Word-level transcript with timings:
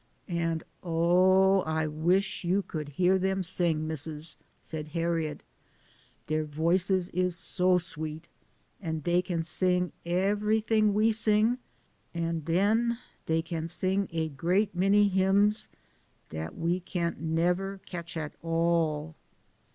"An' 0.27 0.63
oh! 0.81 1.61
I 1.61 1.85
wish 1.85 2.43
you 2.43 2.63
could 2.63 2.89
hear 2.89 3.23
'em 3.23 3.43
sing, 3.43 3.85
Missus," 3.85 4.35
said 4.59 4.87
Harriet." 4.87 5.43
Der 6.25 6.43
voices 6.43 7.09
is 7.09 7.35
so 7.35 7.77
sweet, 7.77 8.27
and 8.81 9.03
dey 9.03 9.21
can 9.21 9.43
sing 9.43 9.91
eberyting 10.03 10.93
we 10.93 11.11
sing, 11.11 11.59
an' 12.15 12.39
den 12.39 12.97
dey 13.27 13.43
can 13.43 13.67
sing 13.67 14.07
a 14.11 14.29
great 14.29 14.73
many 14.73 15.07
hymns 15.07 15.69
dat 16.31 16.57
we 16.57 16.79
can't 16.79 17.19
nebber 17.21 17.79
catch 17.85 18.17
at 18.17 18.33
all." 18.41 19.13